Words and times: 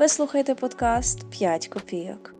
Ви 0.00 0.08
слухаєте 0.08 0.54
подкаст 0.54 1.24
«5 1.24 1.68
копійок. 1.68 2.34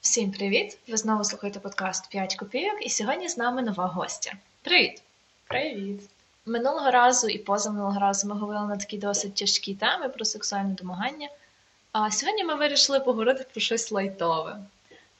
Всім 0.00 0.32
привіт! 0.32 0.78
Ви 0.88 0.96
знову 0.96 1.24
слухаєте 1.24 1.60
подкаст 1.60 2.14
«5 2.14 2.36
копійок, 2.36 2.86
і 2.86 2.90
сьогодні 2.90 3.28
з 3.28 3.38
нами 3.38 3.62
нова 3.62 3.86
гостя. 3.86 4.32
Привіт! 4.62 5.02
Привіт! 5.48 6.00
Минулого 6.46 6.90
разу 6.90 7.28
і 7.28 7.38
позаминулого 7.38 8.00
разу 8.00 8.28
ми 8.28 8.34
говорили 8.34 8.66
на 8.66 8.76
такі 8.76 8.98
досить 8.98 9.34
тяжкі 9.34 9.74
теми 9.74 10.08
про 10.08 10.24
сексуальне 10.24 10.74
домагання. 10.74 11.28
А 11.92 12.10
сьогодні 12.10 12.44
ми 12.44 12.54
вирішили 12.54 13.00
поговорити 13.00 13.46
про 13.52 13.60
щось 13.60 13.92
лайтове. 13.92 14.58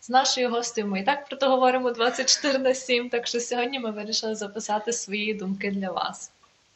З 0.00 0.10
нашою 0.10 0.50
гостею 0.50 0.87
ми 0.87 1.00
і 1.00 1.05
так 1.05 1.27
про 1.27 1.37
то 1.37 1.48
говоримо 1.48 1.91
24 1.91 2.59
на 2.59 2.74
7, 2.74 3.09
так 3.09 3.27
що 3.27 3.41
сьогодні 3.41 3.80
ми 3.80 3.91
вирішили 3.91 4.34
записати 4.34 4.92
свої 4.92 5.34
думки 5.34 5.70
для 5.70 5.91
вас. 5.91 6.30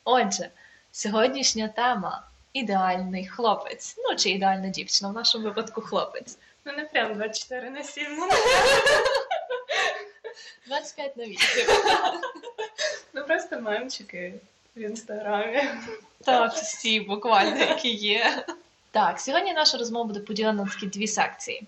Отже, 0.04 0.50
сьогоднішня 0.92 1.68
тема 1.68 2.22
ідеальний 2.54 3.26
хлопець. 3.26 3.94
Ну 3.98 4.16
чи 4.16 4.30
ідеальна 4.30 4.68
дівчина, 4.68 5.10
в 5.10 5.14
нашому 5.14 5.44
випадку 5.44 5.80
хлопець. 5.80 6.38
Ну 6.64 6.72
не 6.72 6.84
прям 6.84 7.14
24 7.14 7.70
на 7.70 7.82
7, 7.82 8.16
ну, 8.18 8.28
25 10.66 11.16
на 11.16 11.24
8. 11.24 11.40
ну 13.14 13.24
просто 13.24 13.60
мемчики 13.60 14.34
в 14.76 14.80
інстаграмі. 14.80 15.62
Так, 16.24 16.52
всі 16.52 17.00
буквально 17.00 17.58
які 17.58 17.90
є. 17.90 18.46
Так, 18.90 19.20
сьогодні 19.20 19.52
наша 19.52 19.78
розмова 19.78 20.04
буде 20.04 20.20
поділена 20.20 20.64
на 20.64 20.70
такі 20.70 20.86
дві 20.86 21.06
секції. 21.06 21.66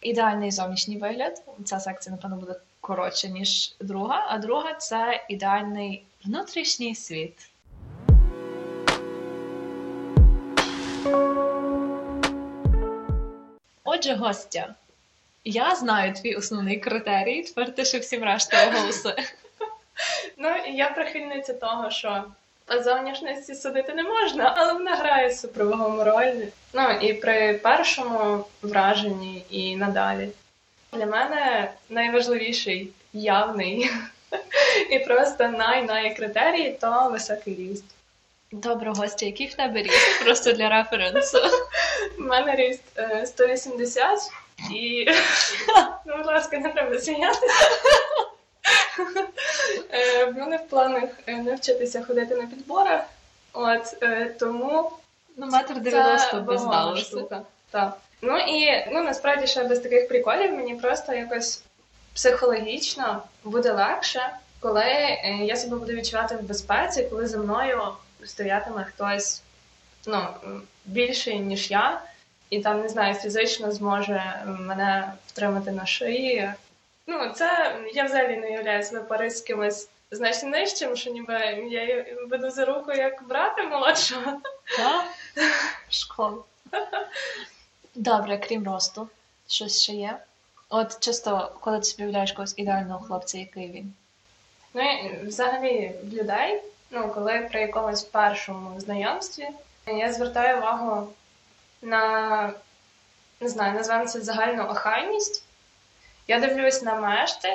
Ідеальний 0.00 0.50
зовнішній 0.50 0.98
вигляд. 0.98 1.42
Ця 1.64 1.80
секція, 1.80 2.16
напевно, 2.16 2.36
буде 2.36 2.54
коротша, 2.80 3.28
ніж 3.28 3.74
друга, 3.80 4.26
а 4.28 4.38
друга 4.38 4.74
це 4.74 5.26
ідеальний 5.28 6.04
внутрішній 6.24 6.94
світ. 6.94 7.50
Отже, 13.84 14.14
гостя, 14.14 14.74
я 15.44 15.74
знаю 15.74 16.14
твій 16.14 16.34
основний 16.34 16.76
критерій, 16.80 17.42
тепер 17.42 17.74
ти 17.74 17.84
ще 17.84 17.98
всім 17.98 18.24
решта 18.24 18.68
оголоси. 18.68 19.14
Ну 20.38 20.48
і 20.68 20.76
я 20.76 20.90
прихильниця 20.90 21.52
того, 21.52 21.90
що 21.90 22.24
по 22.66 22.82
зовнішності 22.82 23.54
судити 23.54 23.94
не 23.94 24.02
можна, 24.02 24.54
але 24.56 24.72
вона 24.72 24.96
грає 24.96 25.30
супровогому 25.34 26.04
роль. 26.04 26.46
Ну 26.72 26.90
і 26.90 27.12
при 27.12 27.54
першому 27.54 28.44
враженні, 28.62 29.44
і 29.50 29.76
надалі. 29.76 30.28
Для 30.92 31.06
мене 31.06 31.70
найважливіший 31.90 32.90
явний 33.12 33.90
і 34.90 34.98
просто 34.98 35.48
най-най 35.48 36.16
критерій 36.16 36.76
то 36.80 37.08
високий 37.12 37.54
ріст. 37.54 37.84
Добре, 38.52 38.90
гостя, 38.96 39.26
який 39.26 39.46
в 39.46 39.54
тебе 39.54 39.82
ріст? 39.82 40.24
Просто 40.24 40.52
для 40.52 40.68
референсу. 40.68 41.38
У 42.18 42.22
мене 42.22 42.56
ріст 42.56 42.82
е, 42.96 43.26
180 43.26 44.18
і 44.72 45.06
ну, 46.06 46.16
будь 46.16 46.26
ласка, 46.26 46.58
не 46.58 46.68
треба 46.72 46.98
сміятися. 46.98 47.46
Е, 49.92 50.24
В 50.24 50.32
мене 50.34 50.56
в 50.56 50.68
планах 50.68 51.10
е, 51.26 51.36
навчитися 51.36 52.04
ходити 52.04 52.34
на 52.34 52.46
підборах, 52.46 53.00
от 53.52 53.96
е, 54.02 54.34
тому 54.40 54.92
Ну, 55.36 55.46
метр 55.46 55.80
дев'яносто 55.80 56.40
без 56.40 56.60
здалося. 56.60 57.02
штука. 57.04 57.42
Так. 57.70 57.96
Ну 58.22 58.38
і 58.38 58.86
ну 58.92 59.02
насправді 59.02 59.46
ще 59.46 59.64
без 59.64 59.80
таких 59.80 60.08
приколів 60.08 60.52
мені 60.52 60.74
просто 60.74 61.12
якось 61.14 61.62
психологічно 62.14 63.22
буде 63.44 63.72
легше, 63.72 64.30
коли 64.60 64.82
е, 64.84 65.38
я 65.42 65.56
себе 65.56 65.76
буду 65.76 65.92
відчувати 65.92 66.36
в 66.36 66.42
безпеці, 66.42 67.06
коли 67.10 67.26
за 67.26 67.38
мною 67.38 67.82
стоятиме 68.24 68.84
хтось 68.84 69.42
ну, 70.06 70.26
більший, 70.84 71.38
ніж 71.40 71.70
я, 71.70 72.02
і 72.50 72.60
там, 72.60 72.82
не 72.82 72.88
знаю, 72.88 73.14
фізично 73.14 73.72
зможе 73.72 74.42
мене 74.46 75.12
втримати 75.26 75.70
на 75.72 75.86
шиї. 75.86 76.52
Ну, 77.06 77.32
це 77.36 77.76
я 77.94 78.04
взагалі 78.04 78.36
не 78.36 78.46
уявляю 78.46 78.82
себе 78.82 79.00
пари 79.00 79.30
з 79.30 79.40
кимось 79.40 79.88
значно 80.10 80.48
нижчим, 80.48 80.96
що 80.96 81.10
ніби 81.10 81.34
я 81.70 82.06
веду 82.28 82.50
за 82.50 82.64
руку 82.64 82.92
як 82.92 83.22
брата 83.28 83.62
молодшого. 83.62 84.40
Так? 84.76 85.04
Школа. 85.88 86.38
Добре, 87.94 88.38
крім 88.38 88.64
росту, 88.64 89.08
щось 89.46 89.82
ще 89.82 89.92
є. 89.92 90.18
От 90.68 91.00
часто, 91.00 91.52
коли 91.60 91.78
ти 91.78 91.84
собі 91.84 92.02
уявляєш 92.02 92.32
когось 92.32 92.54
ідеального 92.56 93.06
хлопця, 93.06 93.38
який 93.38 93.70
він. 93.70 93.92
Ну, 94.74 94.82
взагалі 95.24 95.92
в 96.04 96.14
людей, 96.14 96.62
ну, 96.90 97.08
коли 97.08 97.48
при 97.50 97.60
якомусь 97.60 98.02
першому 98.02 98.80
знайомстві, 98.80 99.48
я 99.86 100.12
звертаю 100.12 100.58
увагу 100.58 101.12
на, 101.82 102.52
не 103.40 103.48
знаю, 103.48 103.74
назвемо 103.74 104.06
це 104.06 104.20
загальну 104.20 104.64
охайність. 104.64 105.44
Я 106.28 106.40
дивлюсь 106.40 106.82
на 106.82 106.94
мешти, 106.94 107.54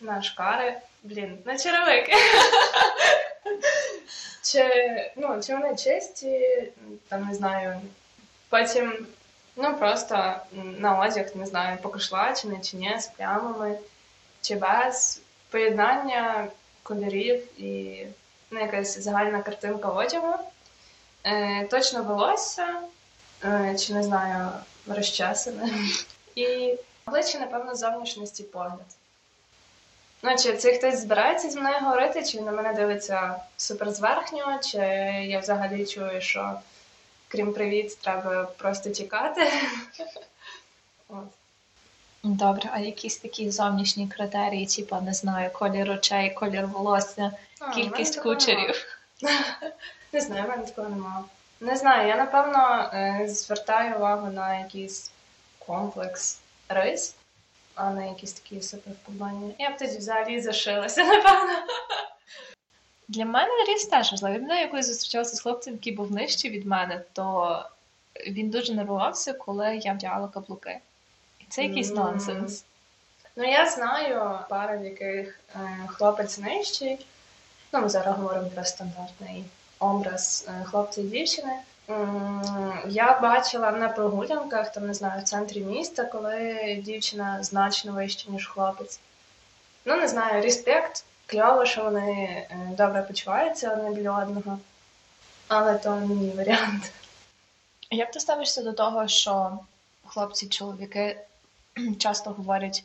на 0.00 0.22
шкари, 0.22 0.76
блін, 1.02 1.38
на 1.44 1.58
черевики. 1.58 2.12
Чи, 4.42 4.64
ну, 5.16 5.42
чи 5.42 5.54
вони 5.54 5.76
чисті, 5.76 6.68
там 7.08 7.28
не 7.28 7.34
знаю. 7.34 7.80
Потім, 8.48 9.06
ну 9.56 9.74
просто 9.74 10.36
на 10.54 10.98
одяг, 10.98 11.26
не 11.34 11.46
знаю, 11.46 11.78
покошлачений 11.82 12.60
чи 12.60 12.76
ні, 12.76 12.96
з 13.00 13.06
плямами, 13.06 13.78
чи 14.40 14.54
без 14.54 15.20
поєднання 15.50 16.48
кольорів 16.82 17.62
і 17.62 18.06
ну, 18.50 18.60
якась 18.60 18.98
загальна 18.98 19.42
картинка 19.42 19.88
одягу. 19.88 20.34
Е, 21.24 21.66
точно 21.70 22.02
волосся, 22.02 22.80
е, 23.44 23.76
чи 23.78 23.94
не 23.94 24.02
знаю, 24.02 24.50
розчесане. 24.86 25.70
І 26.34 26.74
обличчя, 27.06 27.38
напевно, 27.38 27.74
зовнішності 27.74 28.42
погляд. 28.42 28.86
Ну, 30.22 30.36
чи 30.36 30.56
це 30.56 30.78
хтось 30.78 30.98
збирається 31.00 31.50
зі 31.50 31.58
мною 31.58 31.76
говорити, 31.80 32.24
чи 32.24 32.40
на 32.40 32.52
мене 32.52 32.72
дивиться 32.72 33.36
супер 33.56 33.90
зверхньо, 33.90 34.60
чи 34.62 34.78
я 35.26 35.40
взагалі 35.40 35.86
чую, 35.86 36.20
що 36.20 36.60
крім 37.28 37.52
привіт, 37.52 37.98
треба 38.00 38.44
просто 38.44 38.90
тікати. 38.90 39.52
От. 41.08 41.24
Добре, 42.34 42.70
а 42.72 42.78
якісь 42.78 43.16
такі 43.16 43.50
зовнішні 43.50 44.08
критерії, 44.08 44.66
типу, 44.66 44.96
не 44.96 45.14
знаю, 45.14 45.50
колір 45.52 45.90
очей, 45.90 46.34
колір 46.34 46.66
волосся, 46.66 47.32
А, 47.60 47.70
кількість 47.70 48.20
кучерів. 48.20 48.86
Не 50.12 50.20
знаю, 50.20 50.44
в 50.44 50.48
мене 50.48 50.62
такого 50.62 50.88
немає. 50.88 51.24
Не 51.60 51.76
знаю, 51.76 52.08
я 52.08 52.16
напевно 52.16 52.90
е, 52.94 53.28
звертаю 53.28 53.96
увагу 53.96 54.30
на 54.30 54.58
якийсь 54.58 55.10
комплекс 55.66 56.38
рис, 56.68 57.14
а 57.74 57.90
не 57.90 58.08
якісь 58.08 58.32
такі 58.32 58.62
супервподобання. 58.62 59.54
Я 59.58 59.70
б 59.70 59.76
тоді 59.76 59.98
взагалі 59.98 60.40
зашилася, 60.40 61.04
напевно. 61.04 61.52
Для 63.08 63.24
мене 63.24 63.64
ріст 63.68 63.90
теж 63.90 64.12
важливий. 64.12 64.40
Мене 64.40 64.60
якось 64.60 64.86
зустрічалася 64.86 65.36
з 65.36 65.40
хлопцем, 65.40 65.72
який 65.72 65.92
був 65.92 66.12
нижчий 66.12 66.50
від 66.50 66.66
мене, 66.66 67.02
то 67.12 67.64
він 68.26 68.50
дуже 68.50 68.74
нервувався, 68.74 69.32
коли 69.32 69.76
я 69.76 69.92
вдягала 69.92 70.28
каблуки. 70.28 70.80
Це 71.48 71.62
якийсь 71.62 71.90
нонсенс. 71.90 72.64
Ну, 73.36 73.44
я 73.44 73.70
знаю 73.70 74.38
пари, 74.48 74.78
в 74.78 74.84
яких 74.84 75.40
е, 75.54 75.58
хлопець 75.86 76.38
нижчий. 76.38 77.06
Ну, 77.72 77.80
ми 77.80 77.88
зараз 77.88 78.16
говоримо 78.16 78.50
про 78.50 78.64
стандартний 78.64 79.44
образ 79.78 80.48
е, 80.48 80.64
хлопця 80.64 81.00
і 81.00 81.04
дівчини. 81.04 81.52
Я 82.86 83.18
бачила 83.22 83.70
на 83.70 83.88
прогулянках, 83.88 84.72
там 84.72 84.86
не 84.86 84.94
знаю, 84.94 85.20
в 85.20 85.24
центрі 85.24 85.60
міста, 85.60 86.04
коли 86.04 86.82
дівчина 86.84 87.42
значно 87.42 87.92
вища, 87.92 88.30
ніж 88.30 88.46
хлопець. 88.48 89.00
Ну, 89.84 89.96
не 89.96 90.08
знаю, 90.08 90.42
респект, 90.42 91.04
кльово, 91.26 91.66
що 91.66 91.84
вони 91.84 92.12
е, 92.50 92.70
добре 92.76 93.02
почуваються 93.02 93.72
одне 93.72 93.90
біля 93.90 94.18
одного. 94.18 94.58
Але 95.48 95.74
то 95.74 95.96
не 95.96 96.14
мій 96.14 96.30
варіант. 96.30 96.92
Як 97.90 98.10
ти 98.10 98.20
ставишся 98.20 98.62
до 98.62 98.72
того, 98.72 99.08
що 99.08 99.58
хлопці, 100.06 100.48
чоловіки 100.48 101.20
часто 101.98 102.30
говорять, 102.30 102.84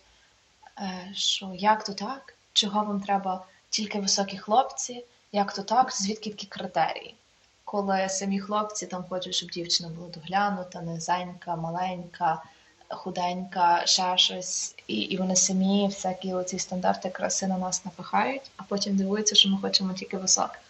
е, 0.80 1.12
що 1.14 1.52
як 1.56 1.84
то 1.84 1.94
так? 1.94 2.34
Чого 2.54 2.84
вам 2.84 3.02
треба 3.02 3.46
тільки 3.70 4.00
високі 4.00 4.38
хлопці? 4.38 5.06
Як 5.32 5.54
то 5.54 5.62
так? 5.62 5.92
Звідки 5.92 6.30
такі 6.30 6.48
критерії? 6.48 7.16
Коли 7.64 8.10
самі 8.10 8.40
хлопці 8.40 8.88
там 8.88 9.04
хочуть, 9.10 9.36
щоб 9.36 9.50
дівчина 9.50 9.90
була 9.90 10.10
доглянута, 10.10 10.82
низенька, 10.82 11.56
маленька, 11.56 12.44
худенька, 12.90 13.86
ще 13.86 14.18
щось, 14.18 14.76
і, 14.88 14.96
і 14.96 15.18
вони 15.18 15.36
самі 15.36 15.88
всякі 15.88 16.34
оці 16.34 16.60
стандарти 16.60 17.10
краси 17.10 17.48
на 17.48 17.58
нас 17.58 17.86
напихають, 17.86 18.52
а 18.58 18.64
потім 18.64 18.96
дивуються, 18.96 19.36
що 19.36 19.50
ми 19.50 19.58
хочемо 19.62 19.94
тільки 19.94 20.18
високих. 20.18 20.62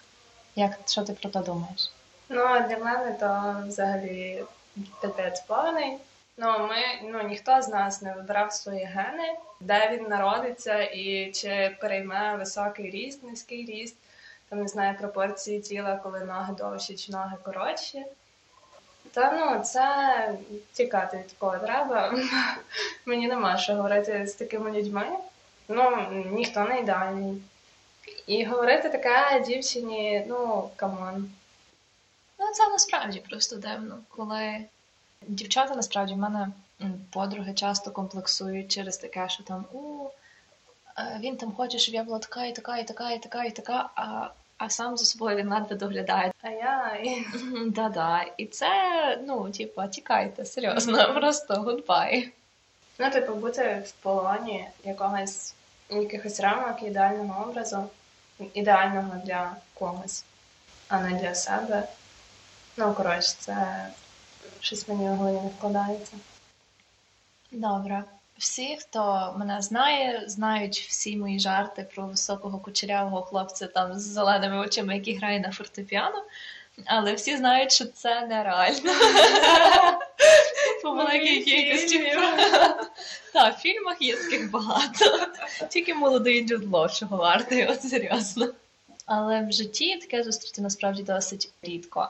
Як 0.56 0.80
що 0.86 1.02
ти 1.02 1.14
про 1.14 1.30
це 1.30 1.40
думаєш? 1.40 1.92
Ну, 2.30 2.44
для 2.70 2.78
мене 2.78 3.12
то 3.20 3.56
взагалі 3.68 4.44
пипець 5.02 5.42
повний. 5.42 5.98
Ну, 6.44 6.68
ми, 6.68 6.76
ну, 7.04 7.22
ніхто 7.24 7.62
з 7.62 7.70
нас 7.70 8.02
не 8.02 8.14
вибирав 8.14 8.54
свої 8.54 8.86
гени, 8.86 9.38
де 9.60 9.90
він 9.92 10.08
народиться 10.08 10.82
і 10.82 11.32
чи 11.32 11.78
перейме 11.82 12.36
високий 12.36 12.90
ріст, 12.90 13.24
низький 13.24 13.66
ріст, 13.66 13.96
там 14.50 14.60
не 14.60 14.68
знаю 14.68 14.98
пропорції 14.98 15.62
тіла, 15.62 16.00
коли 16.04 16.20
ноги 16.20 16.54
довші 16.54 16.96
чи 16.96 17.12
ноги 17.12 17.38
коротші. 17.44 18.06
Та 19.12 19.32
ну, 19.32 19.64
це 19.64 20.36
тікати 20.74 21.18
від 21.18 21.28
такого 21.28 21.58
треба. 21.58 22.16
Мені 23.06 23.28
нема 23.28 23.58
що 23.58 23.76
говорити 23.76 24.28
з 24.28 24.34
такими 24.34 24.72
людьми. 24.72 25.08
Ну, 25.68 26.08
ніхто 26.12 26.64
не 26.64 26.80
ідеальний. 26.80 27.42
І 28.28 28.46
говорити 28.46 28.90
таке 28.90 29.44
дівчині, 29.48 30.26
ну, 30.28 30.70
come 30.76 31.08
on. 31.08 31.32
Ну, 32.40 32.46
це 32.54 32.70
насправді 32.70 33.20
просто 33.20 33.56
дивно, 33.56 34.00
коли 34.10 34.66
дівчата 35.28 35.76
насправді 35.76 36.14
в 36.14 36.18
мене 36.18 36.48
подруги 37.10 37.54
часто 37.54 37.92
комплексують 37.92 38.72
через 38.72 38.98
таке, 38.98 39.30
що 39.30 39.44
там 39.44 39.66
у 39.74 40.10
е, 40.98 41.20
він 41.24 41.38
там 41.38 41.52
хоче, 41.52 41.80
щоб 41.80 41.96
я 41.96 42.04
була 42.04 42.20
така, 42.20 42.46
і 42.46 42.56
така, 42.56 42.78
і 42.78 42.88
така, 42.88 43.12
і 43.12 43.22
така, 43.22 43.44
і 43.44 43.52
така, 43.52 43.90
а, 43.96 44.30
а 44.58 44.70
сам 44.70 44.98
за 44.98 45.06
собою 45.06 45.38
він 45.38 45.48
не 45.48 45.62
то 45.62 45.76
доглядає. 45.76 46.32
А 46.42 46.50
я... 46.50 46.98
Да-да. 47.68 48.26
І 48.38 48.46
це, 48.46 48.68
ну, 49.28 49.52
типу, 49.52 49.82
тікайте, 49.92 50.46
серйозно, 50.46 51.14
просто 51.20 51.54
goodbye. 51.54 52.32
Ну, 53.00 53.12
типу, 53.12 53.36
бути 53.36 53.84
в 53.86 53.92
полоні 53.92 54.68
якогось 54.84 55.54
якихось 55.90 56.40
рамок 56.40 56.84
ідеального 56.84 57.50
образу, 57.50 57.90
ідеального 58.54 59.22
для 59.26 59.56
когось, 59.74 60.26
а 60.88 61.02
не 61.02 61.20
для 61.20 61.36
себе. 61.36 61.88
Ну, 62.78 62.94
коротше, 62.94 63.36
це 63.40 63.88
щось 64.62 64.88
мені 64.88 65.06
в 65.06 65.16
голові 65.16 65.42
не 65.44 65.50
вкладається. 65.50 66.14
Добре. 67.52 68.04
Всі, 68.38 68.78
хто 68.82 69.34
мене 69.38 69.62
знає, 69.62 70.24
знають 70.28 70.86
всі 70.90 71.18
мої 71.18 71.40
жарти 71.40 71.88
про 71.96 72.08
високого 72.08 72.60
кучерявого 72.60 73.22
хлопця 73.22 73.68
там 73.68 74.00
з 74.00 74.02
зеленими 74.02 74.58
очима, 74.58 74.94
який 74.94 75.18
грає 75.18 75.40
на 75.40 75.52
фортепіано. 75.52 76.24
Але 76.86 77.14
всі 77.14 77.38
знають, 77.38 77.72
що 77.72 77.86
це 77.86 78.28
нереально. 78.28 78.94
По 80.84 80.92
великій 80.92 81.44
кількості. 81.44 82.18
Так, 83.34 83.58
в 83.58 83.62
фільмах 83.62 84.02
є 84.02 84.18
таких 84.18 84.52
багато. 84.52 85.28
Тільки 85.70 85.94
молодий 85.94 86.48
Джуд 86.48 86.72
Лоу, 86.72 86.90
чого 86.90 87.18
вартий, 87.18 87.68
от 87.68 87.84
серйозно. 87.84 88.48
Але 89.06 89.42
в 89.42 89.52
житті 89.52 89.98
таке 89.98 90.24
зустріти 90.24 90.62
насправді 90.62 91.04
досить 91.04 91.50
рідко. 91.62 92.10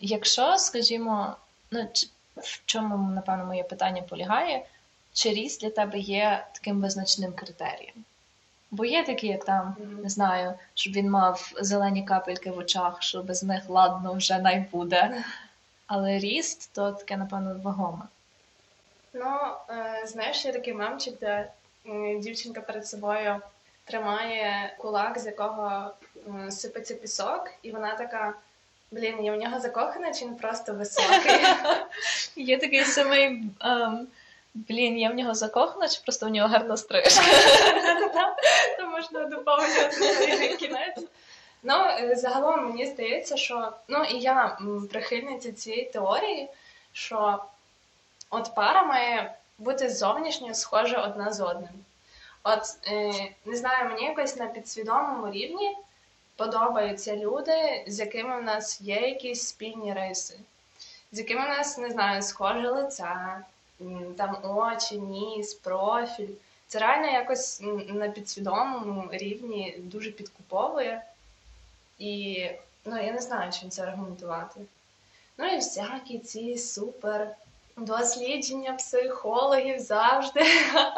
Якщо, 0.00 0.56
скажімо, 0.58 1.36
ну 1.72 1.88
в 2.36 2.62
чому, 2.64 3.10
напевно, 3.10 3.44
моє 3.44 3.62
питання 3.62 4.02
полягає, 4.02 4.66
чи 5.12 5.30
ріст 5.30 5.60
для 5.60 5.70
тебе 5.70 5.98
є 5.98 6.46
таким 6.52 6.80
визначним 6.80 7.32
критерієм? 7.32 8.04
Бо 8.70 8.84
є 8.84 9.04
такі, 9.04 9.26
як 9.26 9.44
там, 9.44 9.76
не 10.02 10.08
знаю, 10.08 10.54
щоб 10.74 10.92
він 10.92 11.10
мав 11.10 11.52
зелені 11.60 12.04
капельки 12.04 12.50
в 12.50 12.58
очах, 12.58 13.02
що 13.02 13.22
без 13.22 13.42
них 13.42 13.68
ладно 13.68 14.12
вже 14.12 14.38
най 14.38 14.60
буде. 14.72 15.24
Але 15.86 16.18
ріст 16.18 16.70
то 16.72 16.92
таке, 16.92 17.16
напевно, 17.16 17.60
вагоме. 17.62 18.02
Ну, 19.12 19.38
е, 19.70 20.06
знаєш, 20.06 20.44
є 20.44 20.52
такий 20.52 20.74
мемчик, 20.74 21.18
де 21.20 21.50
дівчинка 22.20 22.60
перед 22.60 22.86
собою 22.86 23.40
тримає 23.84 24.74
кулак, 24.78 25.18
з 25.18 25.26
якого 25.26 25.90
сипеться 26.50 26.94
пісок, 26.94 27.50
і 27.62 27.70
вона 27.70 27.94
така. 27.94 28.34
Блін, 28.92 29.24
я 29.24 29.32
в 29.32 29.36
нього 29.36 29.60
закохана, 29.60 30.12
чи 30.12 30.24
він 30.24 30.34
просто 30.34 30.72
високий? 30.72 31.40
Є 32.36 32.58
такий 32.58 32.84
самий. 32.84 33.42
ем, 33.60 34.06
Блін, 34.54 34.98
я 34.98 35.10
в 35.10 35.14
нього 35.14 35.34
закохана, 35.34 35.88
чи 35.88 36.00
просто 36.02 36.26
в 36.26 36.28
нього 36.28 36.48
гарна 36.48 36.76
стрижка? 36.76 37.22
То 38.78 38.86
можна 38.86 39.24
доповнювати 39.24 40.56
кінець. 40.58 41.04
Ну, 41.62 41.74
е, 41.74 42.16
загалом 42.16 42.64
мені 42.64 42.86
здається, 42.86 43.36
що 43.36 43.72
ну 43.88 44.04
і 44.04 44.18
я 44.18 44.58
прихильниця 44.92 45.52
цієї 45.52 45.84
теорії, 45.84 46.48
що 46.92 47.44
от 48.30 48.54
пара 48.54 48.82
має 48.82 49.34
бути 49.58 49.90
зовнішньо 49.90 50.54
схожа 50.54 51.02
одна 51.02 51.32
з 51.32 51.40
одним. 51.40 51.84
От 52.42 52.62
е, 52.86 53.12
не 53.44 53.56
знаю, 53.56 53.88
мені 53.88 54.04
якось 54.04 54.36
на 54.36 54.46
підсвідомому 54.46 55.32
рівні 55.32 55.76
подобаються 56.36 57.16
люди, 57.16 57.84
з 57.86 57.98
якими 57.98 58.40
в 58.40 58.42
нас 58.42 58.80
є 58.80 59.00
якісь 59.00 59.48
спільні 59.48 59.94
риси, 59.94 60.34
з 61.12 61.18
якими 61.18 61.44
в 61.44 61.48
нас 61.48 61.78
не 61.78 61.90
знаю, 61.90 62.22
схоже 62.22 62.70
лице, 62.70 63.42
там 64.16 64.36
очі, 64.44 64.98
ніс, 64.98 65.54
профіль. 65.54 66.34
Це 66.66 66.78
реально 66.78 67.06
якось 67.06 67.60
на 67.88 68.08
підсвідомому 68.08 69.08
рівні 69.12 69.74
дуже 69.78 70.10
підкуповує. 70.10 71.02
І 71.98 72.46
ну, 72.84 73.02
я 73.02 73.12
не 73.12 73.20
знаю, 73.20 73.52
чим 73.52 73.70
це 73.70 73.82
аргументувати. 73.82 74.60
Ну 75.38 75.46
і 75.46 75.56
всякі 75.56 76.18
ці 76.18 76.58
супер 76.58 77.36
дослідження 77.76 78.72
психологів 78.72 79.80
завжди 79.80 80.40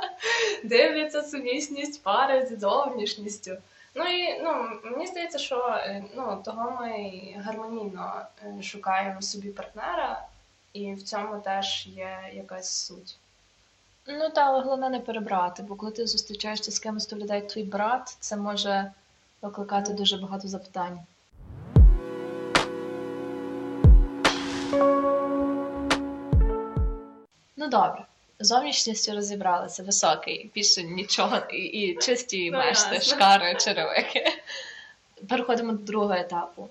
дивляться 0.65 1.23
сумісність 1.23 2.03
пари 2.03 2.47
з 2.47 2.61
зовнішністю. 2.61 3.57
Ну 3.95 4.05
і 4.05 4.43
ну, 4.43 4.81
мені 4.85 5.07
здається, 5.07 5.39
що 5.39 5.69
е, 5.69 6.05
ну, 6.17 6.43
того 6.45 6.71
ми 6.81 7.23
гармонійно 7.37 8.27
е, 8.45 8.63
шукаємо 8.63 9.23
собі 9.23 9.49
партнера, 9.49 10.23
і 10.73 10.95
в 10.95 11.03
цьому 11.03 11.41
теж 11.41 11.87
є 11.87 12.31
якась 12.33 12.71
суть. 12.71 13.19
Ну 14.07 14.31
та, 14.31 14.45
але 14.47 14.61
головне 14.61 14.89
не 14.89 15.01
перебрати, 15.01 15.63
бо 15.63 15.75
коли 15.75 15.93
ти 15.93 16.07
зустрічаєшся 16.07 16.71
з 16.71 16.79
кимось, 16.79 17.07
то 17.07 17.17
виглядає 17.17 17.41
твій 17.41 17.65
брат, 17.65 18.17
це 18.21 18.37
може 18.37 18.93
викликати 19.43 19.93
дуже 19.93 20.17
багато 20.17 20.49
запитань. 20.49 21.01
Ну 27.57 27.69
добре, 27.69 28.05
зовнішністю 28.41 29.13
розібралися, 29.13 29.83
високий, 29.83 30.51
більше 30.55 30.83
нічого, 30.83 31.39
і, 31.53 31.57
і 31.57 31.97
чисті 31.97 32.51
Ну, 32.51 32.59
мешти, 32.59 33.01
шкари, 33.01 33.55
черевики. 33.55 34.25
Переходимо 35.29 35.73
до 35.73 35.79
другого 35.79 36.15
етапу. 36.15 36.69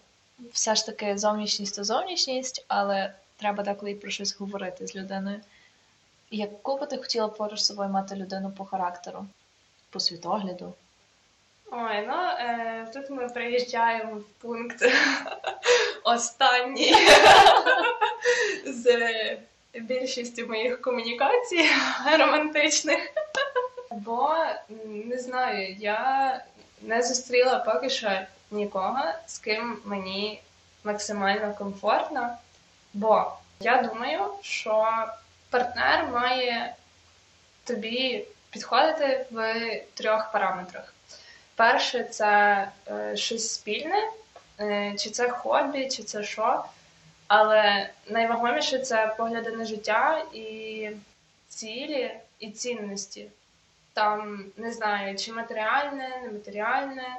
Все 0.52 0.76
ж 0.76 0.86
таки, 0.86 1.18
зовнішність 1.18 1.76
то 1.76 1.84
зовнішність, 1.84 2.66
але 2.68 3.14
треба 3.38 3.64
деколи 3.64 3.92
і 3.92 3.96
про 3.96 4.12
щось 4.12 4.40
говорити 4.40 4.88
з 4.88 4.96
людиною. 4.96 5.40
Яку 6.32 6.78
би 6.78 6.86
ти 6.86 6.98
хотіла 6.98 7.28
поруч 7.28 7.60
з 7.60 7.66
собою 7.66 7.90
мати 7.90 8.16
людину 8.16 8.52
по 8.58 8.66
характеру, 8.66 9.26
по 9.90 10.00
світогляду? 10.00 10.74
Ой, 11.72 12.08
ну 12.08 12.16
е, 12.40 12.88
тут 12.94 13.10
ми 13.10 13.30
приїжджаємо 13.30 14.16
в 14.16 14.24
пункт 14.24 14.86
останній 16.04 16.96
з 18.66 18.86
більшістю 19.74 20.48
моїх 20.48 20.82
комунікацій 20.82 21.70
романтичних. 22.20 23.00
Бо 23.92 24.36
не 24.86 25.18
знаю, 25.20 25.76
я 25.80 26.42
не 26.82 27.04
зустріла 27.04 27.60
поки 27.60 27.90
що 27.90 28.12
нікого, 28.52 29.00
з 29.28 29.38
ким 29.38 29.78
мені 29.86 30.42
максимально 30.84 31.54
комфортно. 31.54 32.38
Бо 32.94 33.32
я 33.60 33.82
думаю, 33.82 34.22
що 34.42 35.08
партнер 35.50 36.08
має 36.14 36.76
тобі 37.64 38.26
підходити 38.50 39.26
в 39.32 39.62
трьох 39.94 40.32
параметрах. 40.32 40.94
Перше, 41.56 42.04
це 42.04 42.68
е, 42.88 43.18
щось 43.18 43.54
спільне, 43.54 44.12
е, 44.60 44.96
чи 45.00 45.10
це 45.10 45.30
хобі, 45.30 45.90
чи 45.90 46.04
це 46.04 46.24
що. 46.24 46.66
Але 47.36 47.90
найвагоміше 48.10 48.80
це 48.80 49.16
погляди 49.18 49.52
на 49.52 49.66
життя 49.66 50.26
і 50.34 50.90
цілі 51.48 52.12
і 52.40 52.52
цінності. 52.52 53.28
Там 53.94 54.46
не 54.58 54.72
знаю, 54.72 55.18
чи 55.18 55.34
матеріальне, 55.34 56.10
нематеріальне, 56.24 57.18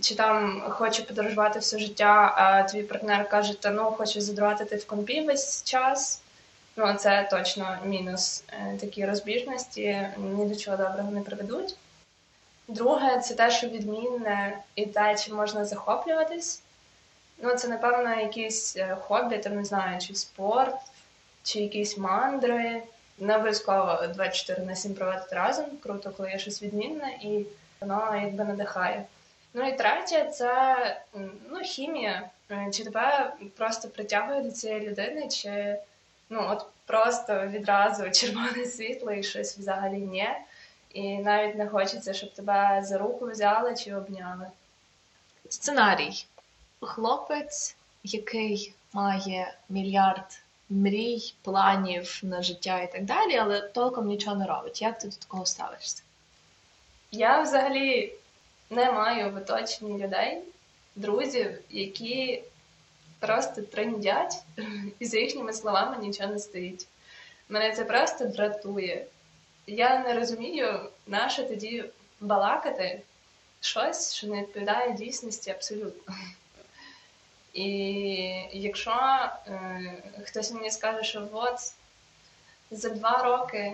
чи 0.00 0.14
там 0.14 0.62
хочу 0.68 1.04
подорожувати 1.04 1.58
все 1.58 1.78
життя, 1.78 2.34
а 2.36 2.62
твій 2.62 2.82
партнер 2.82 3.28
каже, 3.28 3.60
та 3.60 3.70
ну 3.70 3.84
хочу 3.84 4.20
задратити 4.20 4.76
в 4.76 4.86
компі 4.86 5.20
весь 5.20 5.64
час. 5.64 6.22
Ну, 6.76 6.94
це 6.94 7.28
точно 7.30 7.78
мінус. 7.84 8.44
Е, 8.48 8.78
Такі 8.80 9.06
розбіжності 9.06 10.08
ні 10.18 10.46
до 10.46 10.56
чого 10.56 10.76
доброго 10.76 11.10
не 11.10 11.20
приведуть. 11.20 11.76
Друге, 12.68 13.18
це 13.18 13.34
те, 13.34 13.50
що 13.50 13.68
відмінне 13.68 14.58
і 14.74 14.86
те, 14.86 15.14
чим 15.14 15.36
можна 15.36 15.64
захоплюватись. 15.64 16.62
Ну, 17.38 17.54
це, 17.54 17.68
напевно, 17.68 18.20
якісь 18.20 18.76
е, 18.76 18.96
хобі, 19.00 19.38
там 19.38 19.56
не 19.56 19.64
знаю, 19.64 20.00
чи 20.00 20.14
спорт, 20.14 20.76
чи 21.42 21.60
якісь 21.60 21.98
мандри. 21.98 22.82
Не 23.18 23.36
обов'язково 23.36 24.06
24 24.14 24.66
на 24.66 24.76
7 24.76 24.94
проводити 24.94 25.36
разом. 25.36 25.64
Круто, 25.82 26.10
коли 26.10 26.30
є 26.30 26.38
щось 26.38 26.62
відмінне, 26.62 27.18
і 27.22 27.46
воно 27.80 28.20
якби 28.22 28.44
надихає. 28.44 29.04
Ну 29.54 29.68
і 29.68 29.76
третє, 29.76 30.24
це 30.24 30.76
ну, 31.50 31.60
хімія. 31.62 32.30
Е, 32.50 32.70
Чи 32.72 32.84
тебе 32.84 33.32
просто 33.56 33.88
притягує 33.88 34.42
до 34.42 34.50
цієї 34.50 34.88
людини, 34.88 35.28
чи 35.28 35.76
ну 36.30 36.46
от 36.50 36.66
просто 36.86 37.46
відразу 37.46 38.10
червоне 38.10 38.64
світло 38.64 39.12
і 39.12 39.22
щось 39.22 39.58
взагалі 39.58 39.98
ні. 39.98 40.28
І 40.92 41.18
навіть 41.18 41.56
не 41.56 41.68
хочеться, 41.68 42.14
щоб 42.14 42.32
тебе 42.32 42.82
за 42.84 42.98
руку 42.98 43.26
взяли 43.26 43.74
чи 43.74 43.94
обняли. 43.94 44.46
Сценарій. 45.48 46.26
Хлопець, 46.80 47.76
який 48.04 48.74
має 48.92 49.54
мільярд 49.68 50.40
мрій, 50.68 51.34
планів 51.42 52.20
на 52.22 52.42
життя 52.42 52.80
і 52.80 52.92
так 52.92 53.04
далі, 53.04 53.36
але 53.36 53.60
толком 53.60 54.06
нічого 54.06 54.36
не 54.36 54.46
робить. 54.46 54.82
Як 54.82 54.98
ти 54.98 55.08
до 55.08 55.16
такого 55.16 55.46
ставишся? 55.46 56.02
Я 57.10 57.42
взагалі 57.42 58.14
не 58.70 58.92
маю 58.92 59.30
в 59.30 59.36
оточенні 59.36 60.04
людей, 60.04 60.42
друзів, 60.96 61.58
які 61.70 62.42
просто 63.18 63.62
триндять, 63.62 64.34
і 64.98 65.06
за 65.06 65.18
їхніми 65.18 65.52
словами 65.52 65.96
нічого 66.06 66.32
не 66.32 66.38
стоїть. 66.38 66.86
Мене 67.48 67.72
це 67.72 67.84
просто 67.84 68.24
дратує. 68.24 69.06
Я 69.66 69.98
не 69.98 70.14
розумію, 70.14 70.90
на 71.06 71.28
що 71.28 71.42
тоді 71.44 71.84
балакати 72.20 73.02
щось, 73.60 74.14
що 74.14 74.26
не 74.26 74.40
відповідає 74.40 74.92
дійсності 74.92 75.50
абсолютно. 75.50 76.14
І 77.56 77.68
якщо 78.52 78.90
е, 79.46 80.02
хтось 80.24 80.52
мені 80.52 80.70
скаже, 80.70 81.02
що 81.02 81.28
от 81.32 81.72
за 82.70 82.88
два 82.88 83.22
роки 83.22 83.72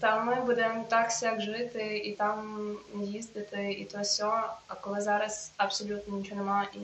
там 0.00 0.26
ми 0.26 0.34
будемо 0.34 0.84
так 0.88 1.12
сяк 1.12 1.40
жити, 1.40 1.98
і 1.98 2.12
там 2.12 2.76
їздити, 2.94 3.72
і 3.72 3.84
то 3.84 4.04
сьо, 4.04 4.44
а 4.66 4.74
коли 4.74 5.00
зараз 5.00 5.52
абсолютно 5.56 6.16
нічого 6.16 6.40
нема, 6.40 6.66
і, 6.74 6.78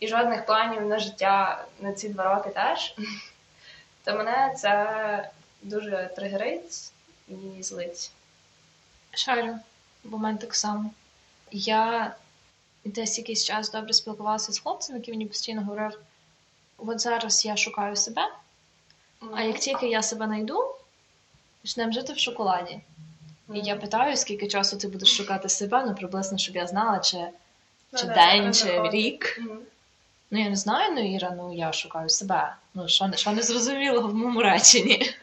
і 0.00 0.08
жодних 0.08 0.46
планів 0.46 0.86
на 0.86 0.98
життя 0.98 1.64
на 1.80 1.92
ці 1.92 2.08
два 2.08 2.34
роки 2.34 2.50
теж, 2.50 2.94
то 4.04 4.14
мене 4.16 4.54
це 4.58 5.30
дуже 5.62 6.10
тригерить 6.16 6.92
і 7.28 7.62
злить. 7.62 8.10
Шарю, 9.14 9.58
бо 10.04 10.18
мене 10.18 10.38
так 10.38 10.54
само. 10.54 10.90
Я 11.50 12.14
десь 12.86 13.18
якийсь 13.18 13.44
час 13.44 13.70
добре 13.70 13.92
спілкувалася 13.92 14.52
з 14.52 14.58
хлопцем, 14.58 14.96
який 14.96 15.14
мені 15.14 15.26
постійно 15.26 15.62
говорив: 15.62 16.00
от 16.78 17.00
зараз 17.00 17.44
я 17.44 17.56
шукаю 17.56 17.96
себе, 17.96 18.22
а 19.34 19.42
як 19.42 19.58
тільки 19.58 19.88
я 19.88 20.02
себе 20.02 20.26
знайду, 20.26 20.74
почнемо 21.62 21.92
жити 21.92 22.12
в 22.12 22.18
шоколаді. 22.18 22.80
І 23.54 23.58
я 23.58 23.76
питаю, 23.76 24.16
скільки 24.16 24.48
часу 24.48 24.76
ти 24.76 24.88
будеш 24.88 25.16
шукати 25.16 25.48
себе, 25.48 25.84
ну 25.86 25.94
приблизно, 25.94 26.38
щоб 26.38 26.56
я 26.56 26.66
знала, 26.66 26.98
чи, 26.98 27.16
Ну, 27.92 27.98
чи 27.98 28.06
день, 28.06 28.54
чи 28.54 28.88
рік. 28.90 29.40
Ну 30.30 30.40
я 30.42 30.48
не 30.50 30.56
знаю, 30.56 30.92
ну 30.94 31.14
Іра, 31.14 31.30
ну 31.36 31.54
я 31.54 31.72
шукаю 31.72 32.08
себе. 32.08 32.54
Ну 32.74 32.88
що, 32.88 33.06
не- 33.08 33.16
що 33.16 33.32
не 33.32 33.42
зрозуміло 33.42 34.08
в 34.08 34.14
моєму 34.14 34.42
реченні. 34.42 35.14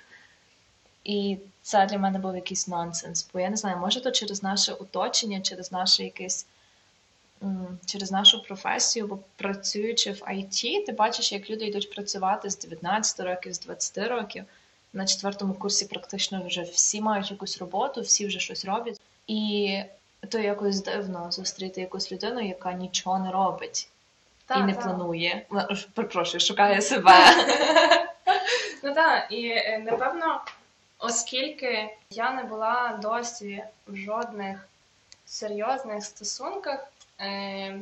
І 1.03 1.37
це 1.61 1.85
для 1.85 1.97
мене 1.97 2.19
був 2.19 2.35
якийсь 2.35 2.67
нонсенс. 2.67 3.27
Бо 3.33 3.39
я 3.39 3.49
не 3.49 3.57
знаю, 3.57 3.77
може 3.77 4.01
то 4.01 4.11
через 4.11 4.43
наше 4.43 4.73
оточення, 4.73 5.41
через 5.41 5.71
наше 5.71 6.03
якесь. 6.03 6.45
Через 7.85 8.11
нашу 8.11 8.43
професію, 8.43 9.07
бо 9.07 9.19
працюючи 9.35 10.11
в 10.11 10.21
IT, 10.21 10.85
ти 10.85 10.91
бачиш, 10.91 11.31
як 11.31 11.49
люди 11.49 11.65
йдуть 11.65 11.91
працювати 11.95 12.49
з 12.49 12.57
19 12.57 13.19
років, 13.19 13.53
з 13.53 13.59
20 13.59 13.97
років. 13.97 14.43
На 14.93 15.05
четвертому 15.05 15.53
курсі 15.53 15.85
практично 15.85 16.43
вже 16.47 16.61
всі 16.61 17.01
мають 17.01 17.31
якусь 17.31 17.57
роботу, 17.57 18.01
всі 18.01 18.27
вже 18.27 18.39
щось 18.39 18.65
роблять. 18.65 19.01
І 19.27 19.79
то 20.29 20.39
якось 20.39 20.83
дивно 20.83 21.31
зустріти 21.31 21.81
якусь 21.81 22.11
людину, 22.11 22.41
яка 22.41 22.73
нічого 22.73 23.19
не 23.19 23.31
робить 23.31 23.89
Та, 24.45 24.55
і 24.55 24.63
не 24.63 24.73
та. 24.73 24.81
планує. 24.81 25.45
Ну, 25.51 25.67
Перепрошую, 25.93 26.41
шукає 26.41 26.81
себе. 26.81 27.13
Ну 28.83 28.93
так, 28.93 29.27
і 29.31 29.47
е, 29.47 29.83
напевно, 29.85 30.41
оскільки 30.99 31.89
я 32.09 32.31
не 32.31 32.43
була 32.43 32.99
досі 33.01 33.63
в 33.87 33.95
жодних 33.95 34.67
серйозних 35.33 36.05
стосунках, 36.05 36.91
е, 37.19 37.79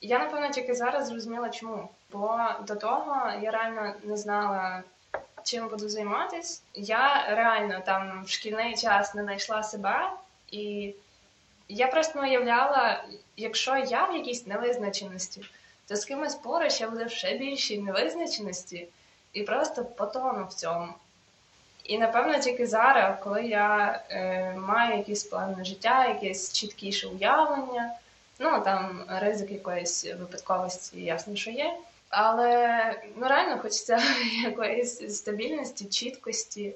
я 0.00 0.18
напевно 0.18 0.50
тільки 0.50 0.74
зараз 0.74 1.06
зрозуміла, 1.06 1.50
чому. 1.50 1.88
Бо 2.12 2.38
до 2.66 2.76
того 2.76 3.30
я 3.42 3.50
реально 3.50 3.94
не 4.02 4.16
знала, 4.16 4.82
чим 5.42 5.68
буду 5.68 5.88
займатись. 5.88 6.62
Я 6.74 7.34
реально 7.34 7.80
там 7.86 8.24
в 8.24 8.28
шкільний 8.28 8.76
час 8.76 9.14
не 9.14 9.22
знайшла 9.22 9.62
себе, 9.62 10.10
і 10.50 10.94
я 11.68 11.86
просто 11.86 12.20
уявляла, 12.20 13.04
якщо 13.36 13.76
я 13.76 14.04
в 14.04 14.16
якійсь 14.16 14.46
невизначеності, 14.46 15.44
то 15.88 15.96
з 15.96 16.04
кимось 16.04 16.34
поруч 16.34 16.80
я 16.80 16.90
буду 16.90 17.08
ще 17.08 17.38
більшій 17.38 17.78
невизначеності 17.78 18.88
і 19.32 19.42
просто 19.42 19.84
потону 19.84 20.46
в 20.46 20.54
цьому. 20.54 20.94
І 21.84 21.98
напевно 21.98 22.38
тільки 22.38 22.66
зараз, 22.66 23.14
коли 23.22 23.44
я 23.44 24.00
е, 24.10 24.54
маю 24.56 24.96
якийсь 24.96 25.24
план 25.24 25.54
на 25.58 25.64
життя, 25.64 26.08
якесь 26.08 26.52
чіткіше 26.52 27.06
уявлення, 27.06 27.90
ну 28.38 28.60
там 28.64 29.04
ризик 29.08 29.50
якоїсь 29.50 30.04
випадковості, 30.04 31.00
ясно, 31.00 31.36
що 31.36 31.50
є. 31.50 31.74
Але 32.08 32.94
ну 33.16 33.28
реально 33.28 33.58
хочеться 33.58 34.02
якоїсь 34.44 35.16
стабільності, 35.16 35.84
чіткості, 35.84 36.72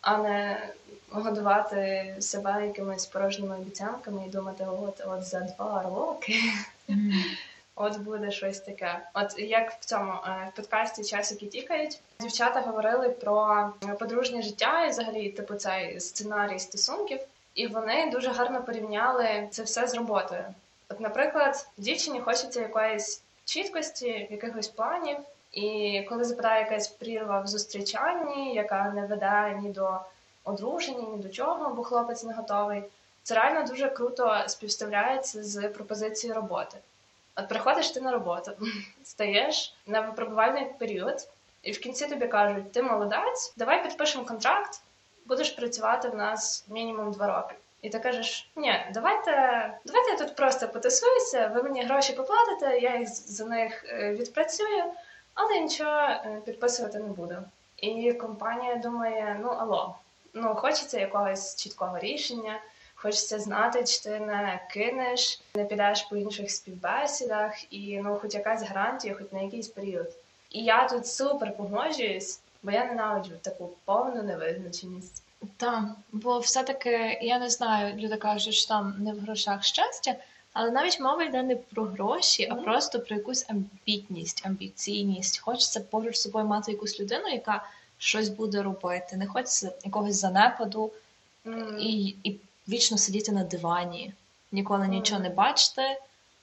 а 0.00 0.16
не 0.16 0.68
годувати 1.10 2.14
себе 2.20 2.66
якимись 2.66 3.06
порожніми 3.06 3.56
обіцянками 3.56 4.22
і 4.26 4.30
думати, 4.30 4.66
от 4.82 5.02
от 5.06 5.22
за 5.22 5.40
два 5.40 5.82
роки 5.82 6.34
От 7.76 7.98
буде 7.98 8.30
щось 8.30 8.60
таке. 8.60 9.00
От 9.14 9.38
як 9.38 9.72
в 9.72 9.84
цьому 9.84 10.12
е, 10.12 10.50
в 10.52 10.56
подкасті 10.56 11.04
Часики 11.04 11.46
тікають, 11.46 12.00
дівчата 12.20 12.60
говорили 12.60 13.08
про 13.08 13.70
подружнє 13.98 14.42
життя 14.42 14.84
і 14.84 14.90
взагалі, 14.90 15.28
типу, 15.30 15.54
цей 15.54 16.00
сценарій 16.00 16.58
стосунків, 16.58 17.20
і 17.54 17.66
вони 17.66 18.10
дуже 18.10 18.30
гарно 18.30 18.62
порівняли 18.62 19.48
це 19.50 19.62
все 19.62 19.86
з 19.86 19.94
роботою. 19.94 20.44
От, 20.88 21.00
наприклад, 21.00 21.68
дівчині 21.76 22.20
хочеться 22.20 22.60
якоїсь 22.60 23.22
чіткості, 23.44 24.28
якихось 24.30 24.68
планів, 24.68 25.16
і 25.52 26.02
коли 26.08 26.24
западає 26.24 26.60
якась 26.60 26.88
прірва 26.88 27.40
в 27.40 27.46
зустрічанні, 27.46 28.54
яка 28.54 28.90
не 28.90 29.06
веде 29.06 29.58
ні 29.62 29.68
до 29.68 29.98
одруження, 30.44 31.08
ні 31.08 31.22
до 31.22 31.28
чого, 31.28 31.74
бо 31.74 31.82
хлопець 31.82 32.24
не 32.24 32.34
готовий, 32.34 32.82
це 33.22 33.34
реально 33.34 33.66
дуже 33.66 33.90
круто 33.90 34.44
співставляється 34.46 35.42
з 35.42 35.68
пропозицією 35.68 36.40
роботи. 36.40 36.78
От 37.36 37.48
приходиш 37.48 37.90
ти 37.90 38.00
на 38.00 38.12
роботу, 38.12 38.52
стаєш 39.04 39.74
на 39.86 40.00
випробувальний 40.00 40.66
період, 40.78 41.28
і 41.62 41.72
в 41.72 41.80
кінці 41.80 42.06
тобі 42.06 42.26
кажуть: 42.26 42.72
ти 42.72 42.82
молодець, 42.82 43.54
давай 43.56 43.82
підпишемо 43.82 44.24
контракт, 44.24 44.80
будеш 45.26 45.50
працювати 45.50 46.08
в 46.08 46.14
нас 46.14 46.64
мінімум 46.68 47.12
два 47.12 47.26
роки. 47.26 47.54
І 47.82 47.88
ти 47.88 47.98
кажеш: 47.98 48.50
ні, 48.56 48.86
давайте, 48.94 49.30
давайте 49.84 50.10
я 50.10 50.18
тут 50.18 50.36
просто 50.36 50.68
потусуюся, 50.68 51.46
ви 51.46 51.62
мені 51.62 51.84
гроші 51.84 52.12
поплатите, 52.12 52.78
я 52.78 52.96
їх 52.98 53.08
за 53.08 53.44
них 53.44 53.84
е, 53.88 54.12
відпрацюю, 54.12 54.84
але 55.34 55.60
нічого 55.60 56.00
е, 56.00 56.42
підписувати 56.44 56.98
не 56.98 57.08
буду. 57.08 57.36
І 57.76 58.12
компанія 58.12 58.76
думає: 58.76 59.38
ну 59.42 59.48
алло, 59.48 59.94
ну 60.34 60.54
хочеться 60.54 61.00
якогось 61.00 61.56
чіткого 61.56 61.98
рішення. 61.98 62.60
Хочеться 63.04 63.38
знати, 63.38 63.84
чи 63.84 64.00
ти 64.00 64.10
не 64.20 64.60
кинеш, 64.70 65.40
не 65.54 65.64
підеш 65.64 66.02
по 66.02 66.16
інших 66.16 66.50
співбесідах, 66.50 67.72
і 67.72 68.00
ну, 68.04 68.18
хоч 68.22 68.34
якась 68.34 68.62
гарантія, 68.62 69.14
хоч 69.14 69.32
на 69.32 69.40
якийсь 69.42 69.68
період. 69.68 70.06
І 70.50 70.64
я 70.64 70.88
тут 70.88 71.06
супер 71.06 71.56
погоджуюсь, 71.56 72.40
бо 72.62 72.70
я 72.70 72.84
ненавиджу 72.84 73.30
таку 73.42 73.70
повну 73.84 74.22
невизначеність. 74.22 75.22
Так, 75.56 75.84
бо 76.12 76.38
все-таки 76.38 77.18
я 77.22 77.38
не 77.38 77.50
знаю, 77.50 77.96
люди 77.96 78.16
кажуть, 78.16 78.54
що 78.54 78.68
там 78.68 78.94
не 78.98 79.12
в 79.12 79.18
грошах 79.20 79.64
щастя, 79.64 80.14
але 80.52 80.70
навіть 80.70 81.00
мова 81.00 81.24
йде 81.24 81.42
не 81.42 81.56
про 81.56 81.84
гроші, 81.84 82.48
а 82.50 82.54
Мгм. 82.54 82.64
просто 82.64 83.00
про 83.00 83.16
якусь 83.16 83.46
амбітність, 83.48 84.46
амбіційність. 84.46 85.38
Хочеться 85.38 85.80
поруч 85.80 86.16
з 86.16 86.22
собою 86.22 86.44
мати 86.44 86.72
якусь 86.72 87.00
людину, 87.00 87.28
яка 87.28 87.64
щось 87.98 88.28
буде 88.28 88.62
робити. 88.62 89.16
Не 89.16 89.26
хочеться 89.26 89.72
якогось 89.84 90.16
занепаду 90.16 90.90
М, 91.46 91.78
і, 91.80 92.06
і 92.24 92.36
вічно 92.68 92.98
сидіти 92.98 93.32
на 93.32 93.44
дивані, 93.44 94.12
ніколи 94.52 94.88
нічого 94.88 95.20
не 95.20 95.28
бачити, 95.30 95.82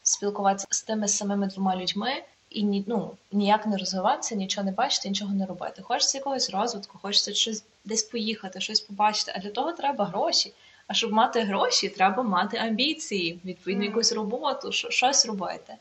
спілкуватися 0.03 0.67
з 0.69 0.81
тими 0.81 1.07
самими 1.07 1.47
двома 1.47 1.75
людьми. 1.75 2.23
І 2.49 2.63
ні, 2.63 2.83
ну, 2.87 3.11
ніяк 3.31 3.65
не 3.67 3.77
розвиватися, 3.77 4.35
нічого 4.35 4.65
не 4.65 4.71
бачити, 4.71 5.09
нічого 5.09 5.33
не 5.33 5.45
робити. 5.45 5.81
Хочеться 5.81 6.17
якогось 6.17 6.49
розвитку, 6.49 6.99
хочеться 7.01 7.33
щось 7.33 7.63
десь 7.85 8.03
поїхати, 8.03 8.61
щось 8.61 8.81
побачити. 8.81 9.33
А 9.35 9.39
для 9.39 9.49
того 9.49 9.71
треба 9.71 10.05
гроші. 10.05 10.53
А 10.87 10.93
щоб 10.93 11.11
мати 11.11 11.41
гроші, 11.41 11.89
треба 11.89 12.23
мати 12.23 12.57
амбіції, 12.57 13.39
відповідно, 13.45 13.83
якусь 13.83 14.11
роботу, 14.11 14.71
що- 14.71 14.89
щось 14.89 15.25
робити. 15.25 15.75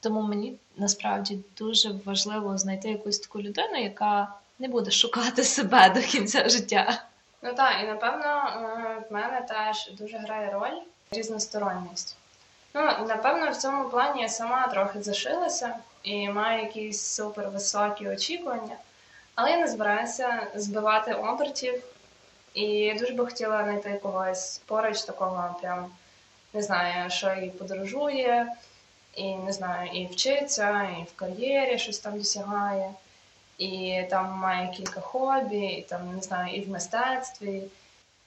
Тому 0.00 0.22
мені 0.22 0.54
насправді 0.76 1.38
дуже 1.58 1.94
важливо 2.04 2.58
знайти 2.58 2.88
якусь 2.88 3.18
таку 3.18 3.42
людину, 3.42 3.76
яка 3.82 4.34
не 4.58 4.68
буде 4.68 4.90
шукати 4.90 5.44
себе 5.44 5.90
до 5.94 6.00
кінця 6.00 6.48
життя. 6.48 7.04
Ну 7.46 7.54
так, 7.54 7.80
і 7.82 7.86
напевно 7.86 8.24
е, 8.26 9.02
в 9.10 9.12
мене 9.12 9.40
теж 9.48 9.90
дуже 9.92 10.18
грає 10.18 10.50
роль 10.52 10.80
різносторонність. 11.10 12.16
Ну, 12.74 12.82
напевно, 13.08 13.50
в 13.50 13.56
цьому 13.56 13.88
плані 13.88 14.22
я 14.22 14.28
сама 14.28 14.66
трохи 14.66 15.02
зашилася 15.02 15.76
і 16.02 16.28
маю 16.28 16.62
якісь 16.62 17.02
супер 17.02 17.48
високі 17.48 18.08
очікування, 18.08 18.76
але 19.34 19.50
я 19.50 19.56
не 19.56 19.68
збираюся 19.68 20.46
збивати 20.54 21.14
обертів. 21.14 21.82
І 22.54 22.94
дуже 22.98 23.12
би 23.12 23.24
хотіла 23.24 23.64
знайти 23.64 24.00
когось 24.02 24.58
поруч 24.58 25.02
такого, 25.02 25.56
прям 25.60 25.90
не 26.52 26.62
знаю, 26.62 27.10
що 27.10 27.32
і 27.32 27.50
подорожує, 27.50 28.52
і 29.14 29.34
не 29.34 29.52
знаю, 29.52 29.90
і 29.92 30.06
вчиться, 30.06 30.82
і 30.82 31.02
в 31.02 31.16
кар'єрі 31.16 31.78
щось 31.78 31.98
там 31.98 32.18
досягає. 32.18 32.90
І 33.58 34.02
там 34.10 34.30
має 34.30 34.68
кілька 34.68 35.00
хобі, 35.00 35.66
і 35.66 35.82
там 35.82 36.14
не 36.16 36.22
знаю, 36.22 36.54
і 36.54 36.60
в 36.60 36.68
мистецтві. 36.68 37.62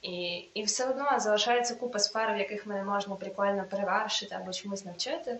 І, 0.02 0.44
і 0.54 0.62
все 0.62 0.84
одно 0.84 1.20
залишається 1.20 1.74
купа 1.74 1.98
сфер, 1.98 2.34
в 2.34 2.38
яких 2.38 2.66
мене 2.66 2.84
можна 2.84 3.14
прикольно 3.14 3.64
перевершити 3.64 4.34
або 4.34 4.52
чомусь 4.52 4.84
навчити. 4.84 5.36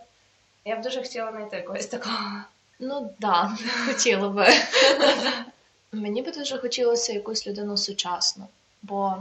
Я 0.65 0.77
б 0.77 0.83
дуже 0.83 1.03
хотіла 1.03 1.33
знайти 1.33 1.63
когось 1.63 1.87
такого. 1.87 2.43
Ну 2.79 3.15
да, 3.19 3.57
хотіла 3.87 4.29
би. 4.29 4.47
Мені 5.93 6.23
би 6.23 6.33
дуже 6.33 6.59
хотілося 6.59 7.13
якусь 7.13 7.47
людину 7.47 7.77
сучасну, 7.77 8.47
бо 8.83 9.17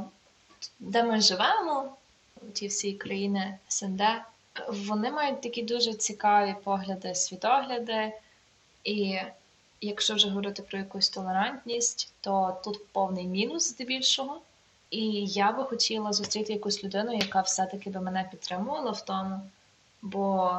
де 0.80 1.04
ми 1.04 1.22
живемо, 1.22 1.96
ті 2.54 2.68
всі 2.68 2.94
країни 2.94 3.58
СНД, 3.68 4.02
вони 4.70 5.12
мають 5.12 5.42
такі 5.42 5.64
дуже 5.64 5.94
цікаві 5.94 6.56
погляди, 6.64 7.16
світогляди. 7.16 8.14
І 8.84 9.20
якщо 9.82 10.16
вже 10.16 10.30
говорити 10.30 10.62
про 10.62 10.78
якусь 10.78 11.10
толерантність, 11.10 12.14
то 12.22 12.58
тут 12.64 12.88
повний 12.88 13.26
мінус 13.26 13.70
здебільшого. 13.70 14.42
І 14.90 15.26
я 15.26 15.52
би 15.52 15.64
хотіла 15.64 16.14
зустріти 16.14 16.54
якусь 16.54 16.84
людину, 16.84 17.14
яка 17.14 17.42
все-таки 17.42 17.90
би 17.90 18.02
мене 18.02 18.28
підтримувала 18.32 18.92
в 18.92 19.06
тому. 19.06 19.42
Бо 20.02 20.52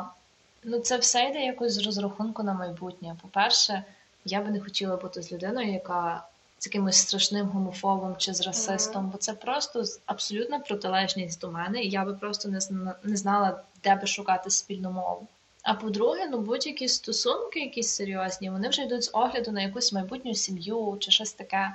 ну, 0.64 0.78
це 0.78 0.96
все 0.98 1.24
йде 1.24 1.44
якось 1.44 1.72
з 1.72 1.86
розрахунку 1.86 2.42
на 2.42 2.54
майбутнє. 2.54 3.16
По-перше, 3.22 3.84
я 4.24 4.40
би 4.40 4.50
не 4.50 4.60
хотіла 4.60 4.96
бути 4.96 5.22
з 5.22 5.32
людиною, 5.32 5.72
яка 5.72 6.24
з 6.58 6.66
якимось 6.66 6.96
страшним 6.96 7.48
гомофобом 7.48 8.16
чи 8.16 8.34
з 8.34 8.40
расистом, 8.40 9.08
бо 9.10 9.18
це 9.18 9.32
просто 9.32 9.84
абсолютна 10.06 10.58
протилежність 10.58 11.40
до 11.40 11.50
мене, 11.50 11.82
і 11.82 11.90
я 11.90 12.04
би 12.04 12.14
просто 12.14 12.48
не 13.02 13.16
знала, 13.16 13.62
де 13.84 13.94
би 13.94 14.06
шукати 14.06 14.50
спільну 14.50 14.90
мову. 14.90 15.26
А 15.68 15.74
по-друге, 15.74 16.26
ну 16.30 16.38
будь-які 16.38 16.88
стосунки, 16.88 17.60
якісь 17.60 17.88
серйозні, 17.88 18.50
вони 18.50 18.68
вже 18.68 18.82
йдуть 18.82 19.04
з 19.04 19.10
огляду 19.12 19.52
на 19.52 19.62
якусь 19.62 19.92
майбутню 19.92 20.34
сім'ю 20.34 20.96
чи 21.00 21.10
щось 21.10 21.32
таке. 21.32 21.72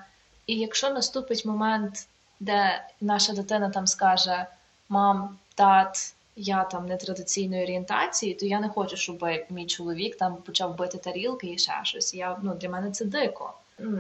І 0.47 0.55
якщо 0.55 0.89
наступить 0.89 1.45
момент, 1.45 2.07
де 2.39 2.88
наша 3.01 3.33
дитина 3.33 3.69
там 3.69 3.88
скаже: 3.88 4.45
мам, 4.89 5.38
тат, 5.55 6.15
я 6.35 6.63
там 6.63 6.88
нетрадиційної 6.88 7.63
орієнтації, 7.63 8.33
то 8.33 8.45
я 8.45 8.59
не 8.59 8.69
хочу, 8.69 8.97
щоб 8.97 9.25
мій 9.50 9.65
чоловік 9.65 10.17
там 10.17 10.35
почав 10.35 10.77
бити 10.77 10.97
тарілки 10.97 11.47
і 11.47 11.57
ще 11.57 11.79
щось. 11.83 12.13
Я, 12.13 12.38
ну, 12.41 12.53
для 12.55 12.69
мене 12.69 12.91
це 12.91 13.05
дико. 13.05 13.53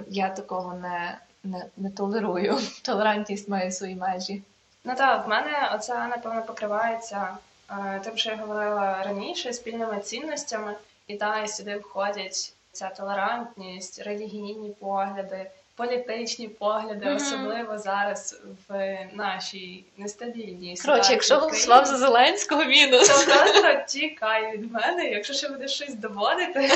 Я 0.07 0.29
такого 0.29 0.73
не, 0.73 1.17
не, 1.43 1.65
не 1.77 1.89
толерую. 1.89 2.57
Толерантність 2.81 3.49
має 3.49 3.71
свої 3.71 3.95
межі. 3.95 4.43
Ну 4.83 4.95
так, 4.95 5.25
в 5.27 5.29
мене 5.29 5.71
оце 5.75 6.07
напевно 6.07 6.43
покривається 6.43 7.37
е, 7.69 8.01
тим, 8.03 8.17
що 8.17 8.29
я 8.29 8.35
говорила 8.35 9.03
раніше, 9.03 9.53
спільними 9.53 9.99
цінностями, 9.99 10.75
і 11.07 11.15
та 11.15 11.39
і 11.39 11.47
сюди 11.47 11.77
входять 11.77 12.53
ця 12.71 12.89
толерантність, 12.89 14.01
релігійні 14.01 14.69
погляди, 14.69 15.51
політичні 15.75 16.47
погляди, 16.47 17.05
Мгм. 17.05 17.15
особливо 17.15 17.77
зараз 17.77 18.41
в 18.69 18.97
нашій 19.13 19.85
нестабільній. 19.97 20.77
Коротше, 20.85 21.11
якщо 21.11 21.39
голосував 21.39 21.85
за 21.85 21.97
Зеленського, 21.97 22.65
мінус. 22.65 23.07
то 23.09 23.31
просто 23.33 23.83
тікай 23.87 24.57
від 24.57 24.71
мене, 24.71 25.05
якщо 25.05 25.33
ще 25.33 25.49
будеш 25.49 25.71
щось 25.71 25.95
доводити. 25.95 26.71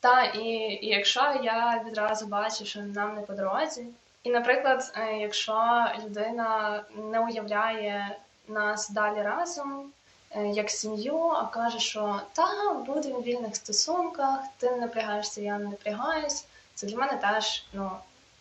Та 0.00 0.24
і, 0.24 0.48
і 0.82 0.86
якщо 0.88 1.20
я 1.42 1.82
відразу 1.86 2.26
бачу, 2.26 2.64
що 2.64 2.80
нам 2.80 3.14
не 3.14 3.20
по 3.20 3.32
дорозі, 3.32 3.86
і, 4.22 4.30
наприклад, 4.30 4.92
е, 4.96 5.16
якщо 5.16 5.86
людина 6.04 6.82
не 7.12 7.20
уявляє 7.20 8.16
нас 8.52 8.90
далі 8.90 9.22
разом 9.22 9.90
е, 10.30 10.46
як 10.48 10.70
сім'ю, 10.70 11.18
а 11.18 11.46
каже, 11.46 11.78
що 11.78 12.20
та 12.32 12.72
будемо 12.86 13.18
в 13.18 13.22
вільних 13.22 13.56
стосунках, 13.56 14.40
ти 14.58 14.70
не 14.70 14.76
напрягаєшся, 14.76 15.40
я 15.40 15.58
не 15.58 15.64
напрягаюсь, 15.64 16.44
це 16.74 16.86
для 16.86 16.96
мене 16.96 17.12
теж 17.12 17.64
ну, 17.72 17.90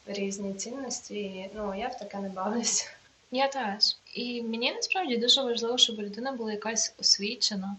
різні 0.07 0.53
цінності. 0.53 1.15
і, 1.15 1.49
Ну 1.53 1.75
я 1.75 1.87
в 1.87 1.97
таке 1.97 2.17
не 2.17 2.29
бавлюся. 2.29 2.85
Я 3.31 3.47
теж. 3.47 3.97
І 4.13 4.41
мені 4.41 4.73
насправді 4.73 5.17
дуже 5.17 5.43
важливо, 5.43 5.77
щоб 5.77 5.99
людина 5.99 6.31
була 6.31 6.51
якась 6.51 6.93
освічена, 6.99 7.75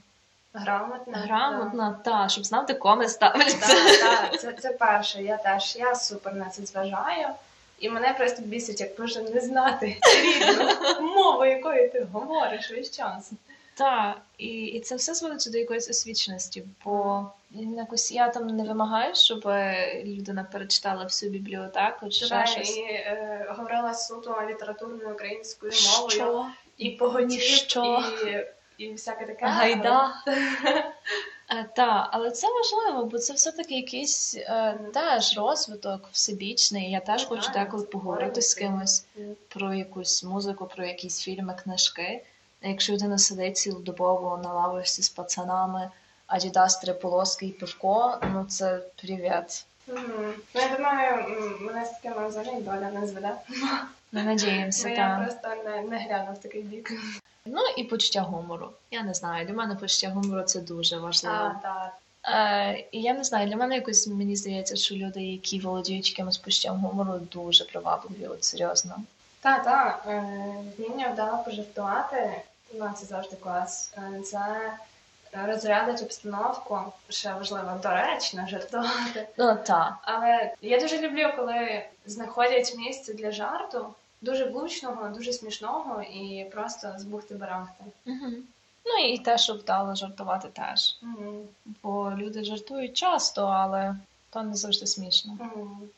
Грамотна. 0.53 1.19
грамотна, 1.19 2.01
та, 2.05 2.29
щоб 2.29 2.47
знав, 2.47 2.67
до 2.67 2.75
коми 2.75 3.09
ставитися. 3.09 3.67
Так, 3.67 4.01
так, 4.31 4.41
це, 4.41 4.53
це 4.53 4.73
перше. 4.73 5.23
Я 5.23 5.37
теж 5.37 5.77
я 5.77 5.95
супер 5.95 6.35
на 6.35 6.51
це 6.51 6.67
зважаю. 6.67 7.29
І 7.79 7.91
мене 7.91 8.15
просто 8.19 8.43
бісить, 8.43 8.81
як 8.81 8.99
можна 8.99 9.23
не 9.23 9.41
знати 9.41 9.97
рідну 10.25 10.75
мову, 11.15 11.45
якою 11.45 11.91
ти 11.91 12.07
говориш 12.13 12.71
весь 12.71 12.91
час. 12.91 13.33
Так, 13.75 14.17
і, 14.39 14.47
і 14.47 14.81
це 14.81 14.97
все 14.97 15.15
зводиться 15.15 15.51
до 15.51 15.59
якоїсь 15.59 15.91
освіченості, 15.91 16.65
бо 16.85 17.27
якось 17.51 18.13
я 18.13 18.29
там 18.29 18.47
не 18.47 18.65
вимагаю, 18.65 19.15
щоб 19.15 19.45
людина 20.05 20.47
перечитала 20.53 21.05
всю 21.05 21.33
бібліотеку 21.33 22.09
чи 22.09 22.27
ще 22.27 22.47
щось. 22.47 22.77
і 22.77 22.81
е, 22.81 23.47
говорила 23.59 23.95
суто 23.95 24.43
літературною 24.51 25.11
українською 25.11 25.73
мовою, 25.93 26.11
Що? 26.11 26.47
і 26.79 26.91
поготів, 26.91 27.41
Що? 27.41 28.05
і, 28.79 28.85
і 28.85 28.93
всяке 28.93 29.27
таке. 29.27 29.47
Гайда. 29.47 30.15
Так, 31.75 32.09
але 32.13 32.31
це 32.31 32.47
важливо, 32.53 33.05
бо 33.05 33.19
це 33.19 33.33
все-таки 33.33 33.75
якийсь 33.75 34.37
е, 34.37 34.79
теж 34.95 35.37
розвиток 35.37 36.09
всебічний. 36.13 36.91
Я 36.91 37.01
теж 37.01 37.25
хочу 37.25 37.53
деколи 37.53 37.85
поговорити 37.85 38.43
з 38.43 38.55
кимось 38.55 39.05
про 39.49 39.75
якусь 39.75 40.25
музику, 40.25 40.67
про 40.67 40.87
якісь 40.87 41.21
фільми, 41.21 41.55
книжки. 41.55 42.25
Якщо 42.63 42.93
людина 42.93 43.19
сидить 43.19 43.57
цілодобово 43.57 44.41
на 44.45 44.53
лавочці 44.53 45.03
з 45.03 45.09
пацанами, 45.09 45.91
адідас 46.27 46.79
три 46.79 46.95
полоски 46.95 47.47
і 47.47 47.53
пивко, 47.53 48.19
ну 48.33 48.45
це 48.45 48.83
привіт. 48.97 49.67
Мгм. 49.87 50.35
Ну, 50.55 50.61
я 50.61 50.77
думаю, 50.77 51.25
мене 51.61 51.85
з 51.85 51.91
такими 51.91 52.29
взагалі 52.29 52.61
доля 52.61 52.91
не 52.91 53.07
зведе. 53.07 53.37
Ми 54.17 54.23
надіємося, 54.23 54.89
Бо 54.89 54.95
я 54.95 54.97
так. 54.97 55.25
просто 55.25 55.65
не, 55.65 55.83
не 55.83 55.99
гляну 55.99 56.33
в 56.33 56.39
такий 56.39 56.63
бік. 56.63 56.93
Ну 57.45 57.61
і 57.77 57.85
почуття 57.85 58.21
гумору. 58.21 58.71
Я 58.91 59.03
не 59.03 59.15
знаю, 59.15 59.47
для 59.47 59.55
мене 59.55 59.75
почуття 59.75 60.09
гумору 60.09 60.43
це 60.43 60.61
дуже 60.61 60.99
важливо. 60.99 61.37
А, 61.37 61.55
так. 61.63 61.93
Е, 62.29 62.85
і 62.93 63.03
я 63.03 63.15
не 63.15 63.25
знаю, 63.25 63.49
для 63.49 63.57
мене 63.57 63.75
якось 63.75 64.07
мені 64.09 64.37
здається, 64.37 64.77
що 64.77 64.95
люди, 64.95 65.21
які 65.23 65.61
володіють 65.61 66.11
якимось 66.11 66.39
почуттям 66.39 66.77
гумору, 66.81 67.19
дуже 67.33 67.65
привабливі, 67.65 68.27
от 68.27 68.45
серйозно. 68.45 68.95
Та, 69.41 69.59
та, 69.59 69.99
е, 70.07 70.25
вміння 70.79 71.09
вдало 71.09 71.45
пожартувати, 71.45 72.43
ну 72.75 72.91
це 72.97 73.07
завжди 73.07 73.37
клас. 73.37 73.95
Е, 73.99 74.21
Це 74.21 74.73
розрядить 75.47 76.03
обстановку, 76.03 76.79
ще 77.09 77.35
важливо 77.35 77.81
доречно 77.83 78.47
жартувати. 78.49 79.29
Ну 79.39 79.57
так. 79.67 79.95
Але 80.03 80.55
я 80.63 80.81
дуже 80.81 80.99
люблю, 80.99 81.33
коли 81.37 81.83
знаходять 82.07 82.75
місце 82.77 83.15
для 83.15 83.31
жарту, 83.31 83.87
дуже 84.21 84.45
влучного, 84.45 85.09
дуже 85.09 85.33
смішного 85.33 86.03
і 86.03 86.47
просто 86.53 86.95
з 86.97 87.05
бухти 87.05 87.35
барахти. 87.35 87.85
Угу. 88.07 88.33
Ну 88.85 89.05
і 89.05 89.19
те, 89.19 89.39
що 89.39 89.55
вдало 89.55 89.95
жартувати 89.95 90.49
теж. 90.49 90.99
Мгм. 91.03 91.39
Бо 91.83 92.13
люди 92.17 92.45
жартують 92.45 92.95
часто, 92.95 93.47
але 93.47 93.97
то 94.31 94.43
не 94.43 94.55
завжди 94.55 94.87
смішно. 94.87 95.39
Мгм. 95.41 95.89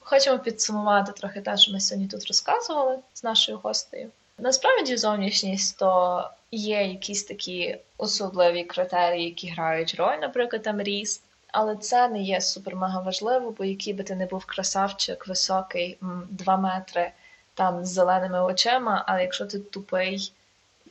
Хочемо 0.00 0.38
підсумувати 0.38 1.12
трохи 1.12 1.40
те, 1.40 1.56
що 1.56 1.72
ми 1.72 1.80
сьогодні 1.80 2.08
тут 2.08 2.26
розказували 2.26 2.98
з 3.14 3.24
нашою 3.24 3.58
гостею. 3.58 4.10
Насправді 4.38 4.96
зовнішність 4.96 5.78
то 5.78 6.24
є 6.50 6.82
якісь 6.82 7.24
такі 7.24 7.78
особливі 7.98 8.64
критерії, 8.64 9.24
які 9.24 9.48
грають 9.48 9.94
роль, 9.94 10.16
наприклад, 10.20 10.62
там 10.62 10.82
ріст. 10.82 11.22
Але 11.54 11.76
це 11.76 12.08
не 12.08 12.22
є 12.22 12.40
супер-мега 12.40 13.04
важливо, 13.04 13.50
бо 13.50 13.64
який 13.64 13.92
би 13.92 14.04
ти 14.04 14.14
не 14.14 14.26
був 14.26 14.44
красавчик, 14.44 15.26
високий, 15.26 15.98
2 16.30 16.56
метри, 16.56 17.12
там 17.54 17.84
з 17.84 17.88
зеленими 17.88 18.42
очима, 18.42 19.04
але 19.06 19.22
якщо 19.22 19.46
ти 19.46 19.58
тупий 19.58 20.32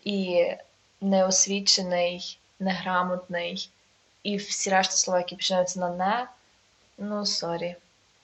і 0.03 0.45
неосвічений, 1.01 2.39
неграмотний, 2.59 3.69
і 4.23 4.37
всі 4.37 4.69
решта 4.69 4.95
слова, 4.95 5.19
які 5.19 5.35
починаються 5.35 5.79
на 5.79 5.89
не, 5.89 6.27
ну 6.97 7.25
sorry. 7.25 7.75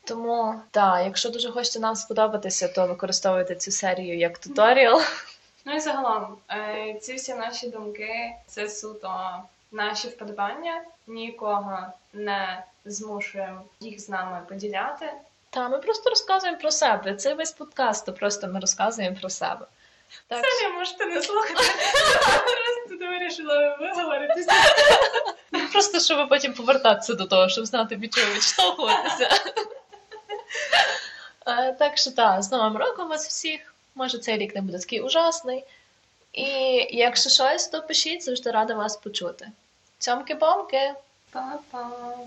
Тому 0.03 0.55
так, 0.71 1.05
якщо 1.05 1.29
дуже 1.29 1.51
хочете 1.51 1.79
нам 1.79 1.95
сподобатися, 1.95 2.67
то 2.67 2.87
використовуйте 2.87 3.55
цю 3.55 3.71
серію 3.71 4.17
як 4.17 4.37
туторіал. 4.37 5.01
Ну 5.65 5.75
і 5.75 5.79
загалом, 5.79 6.37
е, 6.51 6.99
ці 7.01 7.13
всі 7.13 7.33
наші 7.33 7.69
думки 7.69 8.35
це 8.47 8.69
суто 8.69 9.43
наші 9.71 10.07
вподобання, 10.07 10.81
нікого 11.07 11.79
не 12.13 12.63
змушуємо 12.85 13.61
їх 13.79 13.99
з 13.99 14.09
нами 14.09 14.41
поділяти. 14.49 15.13
Та 15.49 15.69
ми 15.69 15.77
просто 15.77 16.09
розказуємо 16.09 16.59
про 16.59 16.71
себе. 16.71 17.15
Це 17.15 17.33
весь 17.33 17.51
подкаст, 17.51 18.05
то 18.05 18.13
просто 18.13 18.47
ми 18.47 18.59
розказуємо 18.59 19.17
про 19.19 19.29
себе. 19.29 19.65
Так, 20.27 20.45
Самі 20.45 20.73
можете 20.73 21.05
не 21.05 21.21
слухати. 21.21 21.53
Просто 22.87 23.07
вирішила 23.07 23.75
виговоритися. 23.79 24.51
просто 25.71 25.99
щоб 25.99 26.29
потім 26.29 26.53
повертатися 26.53 27.13
до 27.13 27.25
того, 27.25 27.49
щоб 27.49 27.65
знати, 27.65 27.95
від 27.95 28.13
чого 28.13 28.33
відштовхуватися. 28.33 29.29
Е, 31.47 31.73
Так 31.73 31.97
що 31.97 32.11
так, 32.11 32.43
з 32.43 32.51
Новим 32.51 32.77
роком 32.77 33.09
вас 33.09 33.27
всіх. 33.27 33.73
Може, 33.95 34.17
цей 34.17 34.37
рік 34.37 34.55
не 34.55 34.61
буде 34.61 34.79
такий 34.79 35.01
ужасний. 35.01 35.63
І 36.33 36.45
якщо 36.97 37.29
щось, 37.29 37.67
то 37.67 37.81
пишіть, 37.81 38.23
завжди 38.23 38.51
рада 38.51 38.73
вас 38.73 38.97
почути. 38.97 39.51
Цьомки-бомки! 39.99 40.93
Па-па! 41.31 42.17